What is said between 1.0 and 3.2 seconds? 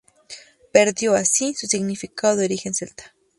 así, su significado de origen celta.